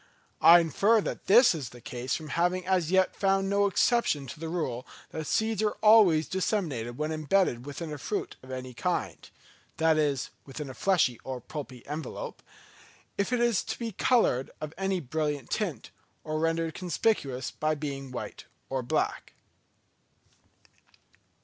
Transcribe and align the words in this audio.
I 0.41 0.57
infer 0.61 0.99
that 1.01 1.27
this 1.27 1.53
is 1.53 1.69
the 1.69 1.79
case 1.79 2.15
from 2.15 2.29
having 2.29 2.65
as 2.65 2.89
yet 2.89 3.15
found 3.15 3.47
no 3.51 3.67
exception 3.67 4.25
to 4.25 4.39
the 4.39 4.49
rule 4.49 4.87
that 5.11 5.27
seeds 5.27 5.61
are 5.61 5.77
always 5.83 6.25
thus 6.25 6.31
disseminated 6.31 6.97
when 6.97 7.11
embedded 7.11 7.67
within 7.67 7.93
a 7.93 7.99
fruit 7.99 8.35
of 8.41 8.49
any 8.49 8.73
kind 8.73 9.29
(that 9.77 9.99
is 9.99 10.31
within 10.43 10.71
a 10.71 10.73
fleshy 10.73 11.19
or 11.23 11.39
pulpy 11.39 11.85
envelope), 11.85 12.41
if 13.15 13.31
it 13.31 13.65
be 13.77 13.91
coloured 13.91 14.49
of 14.59 14.73
any 14.75 14.99
brilliant 14.99 15.51
tint, 15.51 15.91
or 16.23 16.39
rendered 16.39 16.73
conspicuous 16.73 17.51
by 17.51 17.75
being 17.75 18.09
white 18.09 18.45
or 18.71 18.81
black. 18.81 19.33